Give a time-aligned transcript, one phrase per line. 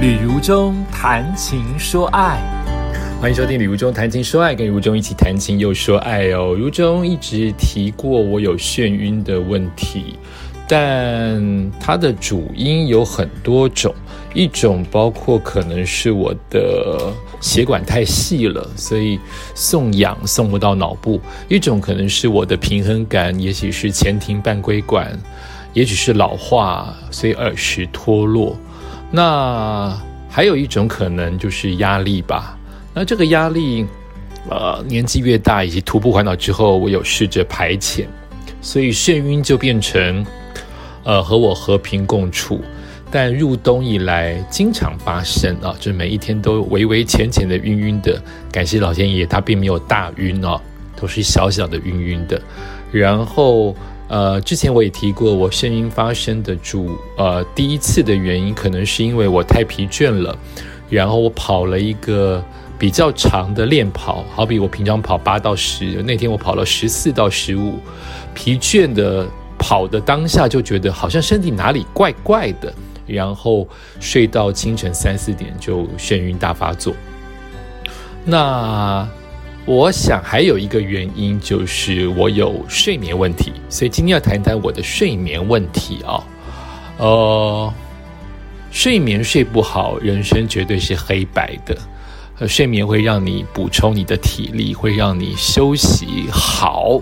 [0.00, 2.40] 旅如中谈情说爱，
[3.20, 6.56] 欢迎收听旅如中谈情说爱，跟如中一起谈情又说爱哦。
[6.58, 10.16] 如中一直提过我有眩晕的问题，
[10.66, 13.94] 但它的主因有很多种，
[14.32, 17.12] 一种包括可能是我的
[17.42, 19.20] 血管太细了，所以
[19.54, 25.12] 送氧送不到脑部；一种可能是我的平衡感，也许是前庭半规管，
[25.74, 28.56] 也许是老化，所以耳石脱落。
[29.10, 29.98] 那
[30.28, 32.56] 还有一种可能就是压力吧。
[32.94, 33.84] 那这个压力，
[34.48, 38.06] 呃，年纪越大，以及徒步环岛之后，我有试着排遣，
[38.60, 40.24] 所以眩晕就变成，
[41.02, 42.60] 呃，和我和平共处。
[43.10, 48.22] 但入冬以来，经常发生啊，就每一天都微微浅浅的晕晕的。
[48.52, 50.60] 感谢老天爷，他并没有大晕哦，
[50.96, 52.40] 都是小小的晕晕的。
[52.92, 53.74] 然后。
[54.10, 60.36] 呃，之前我也提过，我眩晕发生的主呃第一次的原因，可能是因为我太疲倦了，
[60.88, 62.44] 然后我跑了一个
[62.76, 67.78] 比较长的练跑，好比我平常跑八到十，那天我跑了十四到十五，
[68.34, 69.24] 疲倦的
[69.56, 72.74] 跑的当下就觉得好像身体哪里怪怪的，
[73.06, 73.64] 然后
[74.00, 76.92] 睡到清晨三四点就眩晕大发作，
[78.24, 79.08] 那。
[79.70, 86.24] 我想还有一个原因就是我有睡眠问题，所以今天要谈谈我的睡眠问题啊。
[86.98, 87.72] 呃，
[88.72, 92.48] 睡眠睡不好，人生绝对是黑白的。
[92.48, 97.00] 睡眠会让你补充你的体力，会让你休息好，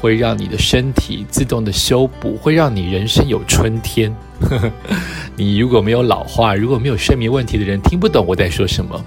[0.00, 4.14] 会让你的身体自动的修补，会让你人生有春天。
[5.36, 9.04] 你如果没有老化，如果没有睡眠问题的人，听不懂我在说什么。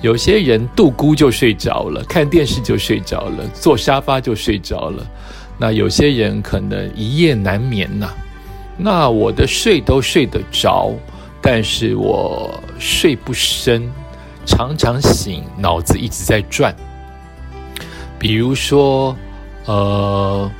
[0.00, 5.06] 有些人度孤就睡着了，看电视就睡着了，坐沙发就睡着了。
[5.58, 8.10] 那有些人可能一夜难眠呐。
[8.76, 10.92] 那我的睡都睡得着，
[11.40, 13.88] 但是我睡不深，
[14.44, 16.74] 常常醒，脑子一直在转。
[18.18, 19.16] 比如说，
[19.66, 20.50] 呃，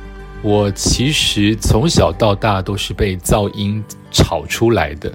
[0.41, 5.11] 我其实从小到大都是被噪音吵出来的。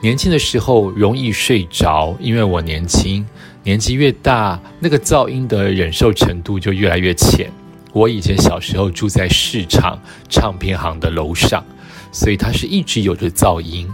[0.00, 3.26] 年轻的时候容易睡着，因为我年轻。
[3.64, 7.50] 年纪越大，那个噪音的忍受程度就越来越浅。
[7.92, 9.98] 我以前小时候住在市场
[10.28, 11.64] 唱片行的楼上，
[12.10, 13.88] 所以它是一直有着噪音。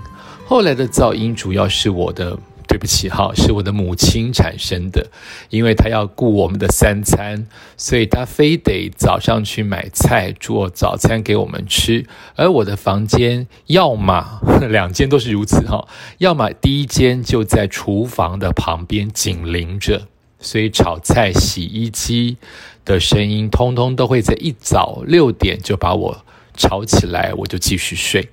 [0.47, 2.39] 后来的噪音主要是我的。
[2.79, 5.11] 对不起哈，是我的母亲产生的，
[5.51, 12.07] 因为她要顾我们的三餐，所以她非得早上去买菜做早餐给我们吃。
[12.37, 14.41] 而我的房间要么
[14.71, 20.07] 两间都是如此哈，要么第一间就在厨房的旁边紧邻着，
[20.39, 22.37] 所以炒菜、洗衣机
[22.85, 26.25] 的声音通通都会在一早六点就把我
[26.55, 28.29] 吵起来，我就继续睡。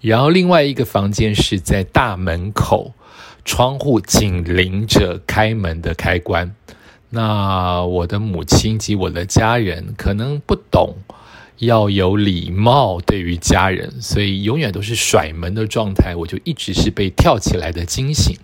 [0.00, 2.94] 然后另外一个房间是在大门口。
[3.44, 6.54] 窗户紧邻着开门的开关，
[7.10, 10.96] 那我的母亲及我的家人可能不懂
[11.58, 16.14] 要有礼貌对于家人，所以永远都是甩门的状态。
[16.16, 18.36] 我就一直是被跳起来的惊醒，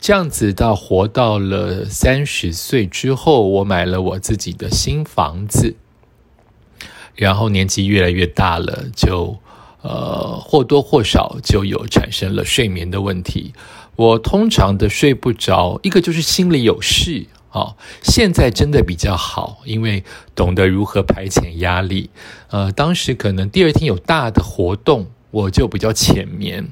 [0.00, 5.76] 这样子到活到了三十岁之后，我买了我自己的新房子，
[7.14, 9.38] 然后年纪越来越大了，就
[9.82, 13.52] 呃或多或少就有产生了睡眠的问题。
[13.98, 17.74] 我通常的睡不着，一个就是心里有事啊。
[18.00, 20.04] 现在真的比较好，因为
[20.36, 22.10] 懂得如何排遣压力。
[22.50, 26.68] 呃，当时可能第二天有大的活动，我就比较浅眠。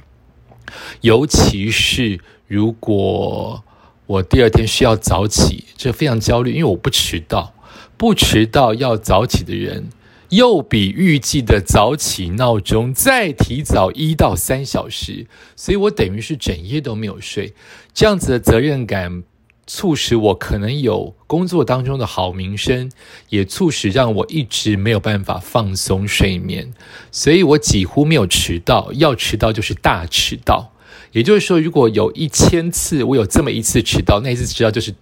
[1.01, 3.65] 尤其是如果
[4.07, 7.53] 我第二天需要早起，这非常焦虑，因为我不迟到，
[7.97, 9.89] 不迟到要早起的人。
[10.31, 17.55] 又比预计的早起闹钟再提早一到三小时，所以我等于是整夜都没有睡。
[17.95, 19.23] 这样子的责任感
[19.67, 22.91] 促使我可能有工作当中的好名声，
[23.29, 26.73] 也促使让我一直没有办法放松睡眠。
[27.11, 30.73] 所以我几乎没有迟到，要迟到就是大迟到。
[31.13, 34.95] 也就是说，如果有一千次我有这么一次迟到，那一次迟到就是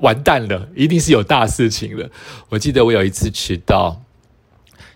[0.00, 2.10] 完蛋了，一定是有大事情了。
[2.48, 4.00] 我记得我有一次迟到。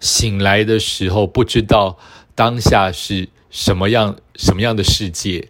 [0.01, 1.99] 醒来的时候，不知道
[2.35, 5.49] 当下是什么样什么样的世界，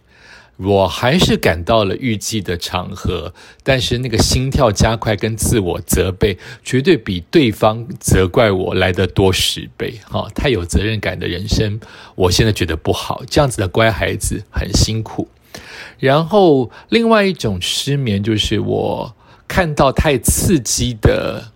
[0.57, 3.33] 我还是赶到了预计的场合，
[3.63, 9.99] 但是那个心跳加快跟自我责备，绝对比对方责怪我来的多十倍。
[10.09, 11.79] 哈，太有责任感的人生，
[12.15, 13.23] 我现在觉得不好。
[13.29, 15.27] 这样子的乖孩子很辛苦。
[15.99, 19.15] 然后另外一种失眠，就是我
[19.47, 21.51] 看到太刺激的。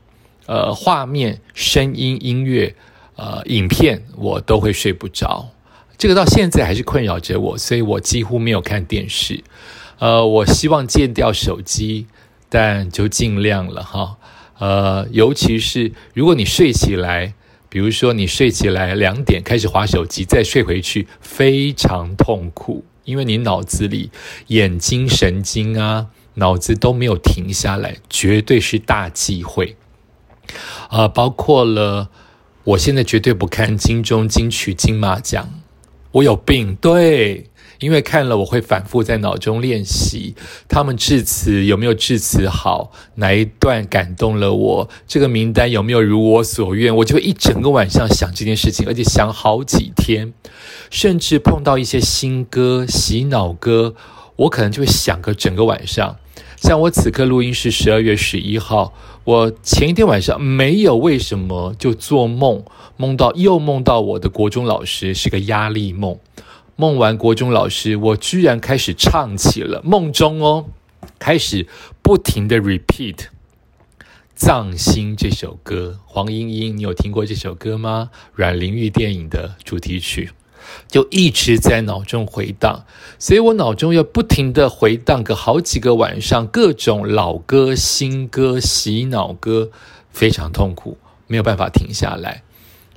[0.51, 2.75] 呃，画面、声音、音乐，
[3.15, 5.47] 呃，影片，我都会睡不着。
[5.97, 9.45] 这个到现在还是困扰着我，所以我几乎没有看电视。
[9.99, 12.07] 呃，我希望戒掉手机，
[12.49, 14.17] 但就尽量了哈。
[14.59, 17.33] 呃，尤其是如果你睡起来，
[17.69, 24.11] 比如说你睡起来两点开始划手机，再睡回去，非常痛苦，因为你脑子里
[24.47, 29.77] 眼睛神经啊，脑子都没有停下来，绝对是大忌讳。
[30.91, 32.09] 啊，包括了，
[32.65, 35.49] 我现在绝对不看金钟、金曲、金马奖，
[36.11, 36.75] 我有病。
[36.75, 37.49] 对，
[37.79, 40.35] 因为看了我会反复在脑中练习，
[40.67, 50.33] 他们致辞有没有致辞好，哪一段感动了我，这个名单有没有如我所愿，我就会一整个晚上想这件事情，而且想好几天，
[50.89, 53.95] 甚至碰到一些新歌、洗脑歌，
[54.35, 56.17] 我可能就会想个整个晚上。
[56.61, 58.93] 像我此刻录音是十二月十一号，
[59.23, 62.63] 我前一天晚上没有为什么就做梦，
[62.97, 66.19] 梦到又梦到我的国中老师是个压力梦，
[66.75, 70.67] 梦完国中老师，我居然开始唱起了梦中哦，
[71.17, 71.65] 开始
[72.03, 73.15] 不停的 repeat
[74.35, 78.11] 《藏心》这首歌，黄莺莺，你有听过这首歌吗？
[78.35, 80.29] 阮玲玉电影的主题曲。
[80.87, 82.83] 就一直在脑中回荡，
[83.19, 89.69] 所以我脑中要不停的回荡个好几个晚上，各种老歌、新歌、洗脑歌，
[90.11, 90.97] 非常痛苦，
[91.27, 92.43] 没有办法停下来。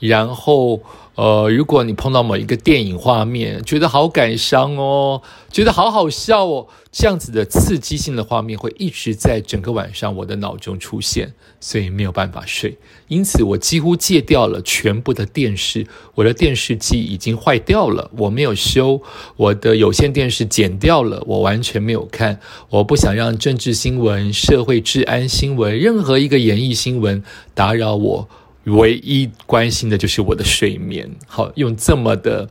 [0.00, 0.82] 然后，
[1.16, 12.76] 呃，如果你碰到某一个电影画面，觉得好感伤哦，觉得好好笑哦，这样子的刺激性的画面会一直在整个晚上我的脑中出现，所以没有办法睡。
[13.06, 19.00] 因此，我几乎戒掉了全部的电视，我的电视机已经坏掉了，我没有修，
[19.36, 22.40] 我的有线电视剪掉了，我完全没有看。
[22.70, 27.22] 我不想让政治新闻、社会治安新闻、任何一个演艺新闻
[27.54, 28.28] 打扰我。
[28.64, 31.10] 唯一关心的就是我的睡眠。
[31.26, 32.48] 好，用这么的，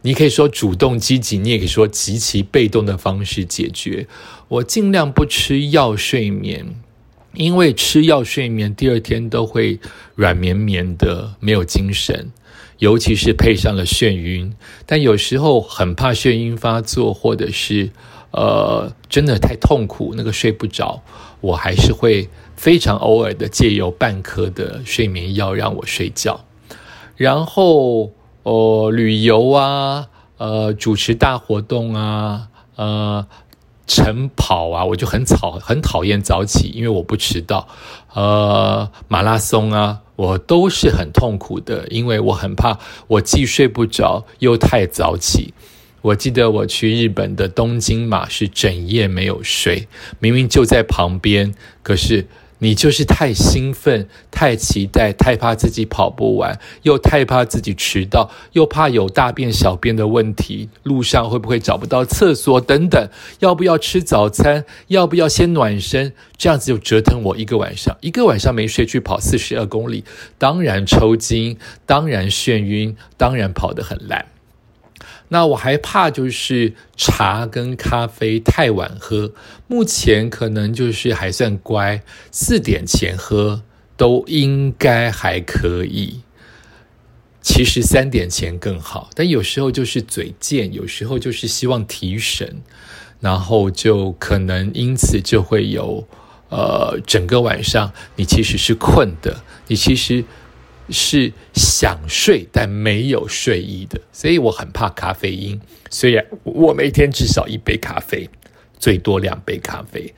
[0.00, 4.06] 你可以说主动积极，你也可以说极其被动的方式解决。
[4.48, 6.74] 我尽量不吃药睡眠，
[7.34, 9.78] 因为吃药睡眠第二天都会
[10.14, 12.32] 软绵绵的，没有精神，
[12.78, 14.54] 尤其是配上了眩晕。
[14.86, 17.90] 但有时候很怕眩晕发作，或者是
[18.30, 21.02] 呃真的太痛苦，那个睡不着，
[21.42, 22.28] 我还是会。
[22.62, 26.44] 非常偶尔的借由半颗的睡眠药让我睡觉，
[27.16, 28.12] 然后
[28.44, 30.06] 哦旅游啊，
[30.36, 33.26] 呃主持大活动啊，呃
[33.88, 37.66] 晨跑啊，我就很讨很讨厌早起，因为我不迟到。
[38.14, 42.78] 呃马拉松啊，我都是很痛苦的，因为我很怕
[43.08, 45.52] 我既睡不着又太早起。
[46.02, 49.88] 我记得我去日本的东京马是整夜没有睡，
[50.20, 52.28] 明明就在旁边，可是。
[52.62, 63.10] 你就是太兴奋、太期待、太怕自己跑不完，又太怕自己迟到，又怕有大便小便的问题，路上会不会找不到厕所等等？
[63.40, 64.64] 要不要吃早餐？
[64.86, 66.12] 要不要先暖身？
[66.38, 70.04] 这样子就折腾我一个晚上，一个晚上没睡去跑四十二公里，
[70.38, 74.26] 当然抽筋，当然眩晕，当然跑得很烂。
[75.32, 79.32] 那我还怕就是茶跟咖啡太晚喝，
[79.66, 83.62] 目前可能就是还算乖，四点前喝
[83.96, 86.20] 都应该还可以。
[87.40, 92.60] 其实三点前更好，但有时候就是嘴贱，有时候就是希望提神，
[93.20, 96.06] 然后就可能因此就会有
[96.50, 100.26] 呃整个晚上你其实是困的，你其实。
[100.92, 105.60] 是想睡但没有睡意的，所以我很怕咖啡因。
[105.90, 108.28] 虽然我每天至少一杯咖啡，
[108.78, 110.14] 最多两杯咖啡。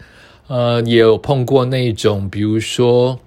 [0.49, 3.19] 呃，也有碰过那种，比如说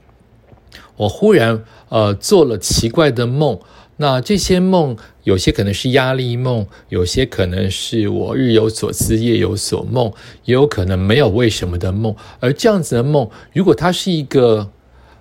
[0.98, 3.60] 我忽然呃做了奇怪的梦，
[3.96, 10.12] 那这些梦有些可能是压力梦，有些可能是我日有所思夜有所梦，
[10.46, 12.16] 也有可能没有为什么的梦。
[12.40, 14.72] 而这样子的梦，如果它是一个。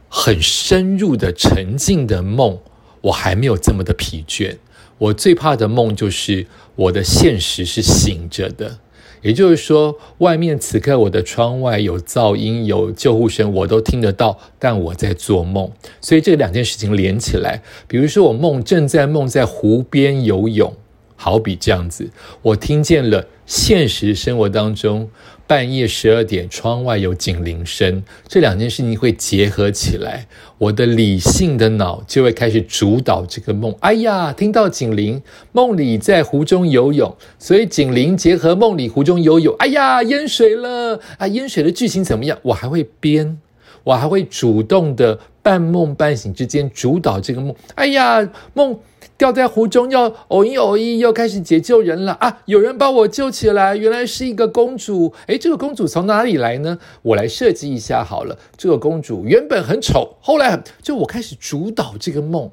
[0.09, 2.59] 很深入的沉静的梦，
[3.01, 4.57] 我还没有这么的疲倦。
[4.99, 8.79] 我最怕的梦就是我的现实是醒着的，
[9.21, 15.71] 也就是说，外面此刻我的窗外有噪音、有救护声，我都听得到，但我在做梦。
[16.01, 20.75] 所以这两件事情连起来，比如说我梦正在梦在湖边游泳，
[21.15, 22.09] 好比这样子，
[22.41, 25.11] 我听见了现实生活当中。
[25.47, 30.27] 半夜十二点，窗外有警铃声，这两件事情会结合起来，
[30.59, 33.73] 我的理性的脑就会开始主导这个梦。
[33.79, 35.23] 哎呀，听到警铃，
[35.53, 39.55] 梦里在湖中游泳，所以警铃结合梦里湖中游泳。
[39.61, 41.29] 哎呀，淹水了啊！
[41.29, 42.37] 淹水的剧情怎么样？
[42.43, 43.39] 我还会编，
[43.85, 47.55] 我还会主动的半梦半醒之间主导这个梦。
[47.77, 48.77] 哎呀，梦
[49.19, 52.43] 掉在湖中，要偶一偶一，又开始解救人了啊！
[52.45, 55.13] 有人把我救起来，原来是一个公主。
[55.27, 56.79] 诶，这个公主从哪里来呢？
[57.03, 58.39] 我来设计一下好了。
[58.57, 62.51] 这个公主原本很丑，后来就我开始主导这个梦，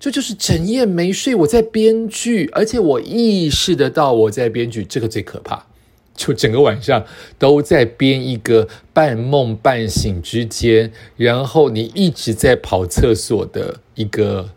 [0.00, 5.66] 这就是整夜没睡，我在编剧，而且我意识得到我在编剧，这个最可怕。
[6.14, 7.04] 就整个晚上
[7.38, 14.48] 都在编一个半梦半醒之间，然后你一直在跑厕所的一个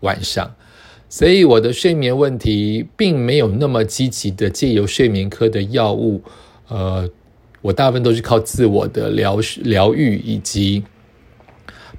[0.00, 0.54] 晚上。
[1.08, 6.22] 所以我的睡眠问题并没有那么积极的借由睡眠科的药物，
[6.68, 7.08] 呃，
[7.62, 10.82] 我大部分都是靠自我的疗疗愈以及。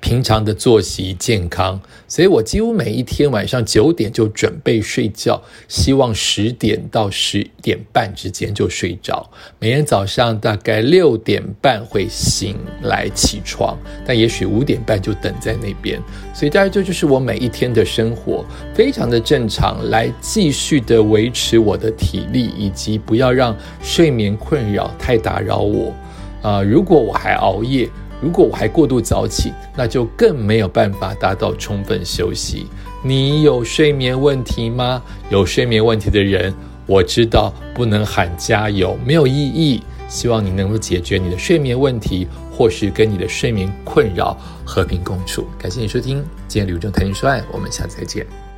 [0.01, 9.29] 平常的作息健康，所以我几乎每一天晚上九点就准备睡觉，希望十点到十点半之间就睡着。
[9.60, 16.01] 每天早上大概六点半会醒来起床，但也许五点半就等在那边。
[16.34, 25.94] 所以大概这就是我每一天的生活，非常的正常，来继续的维持我的体力，以及不要让睡眠困扰太打扰我。
[26.41, 27.89] 啊，如果我还熬夜。
[28.22, 32.68] 如果我还过度早起，那就更没有办法达到充分休息。
[33.02, 35.02] 你有睡眠问题吗？
[35.30, 36.54] 有睡眠问题的人，
[36.86, 39.82] 我知道不能喊加油没有意义。
[40.10, 44.36] 希望你能够解决你的睡眠问题，或是跟你的睡眠困扰
[44.66, 45.46] 和平共处。
[45.58, 48.49] 感谢你收听今天刘正谈情说爱，我们下次再见。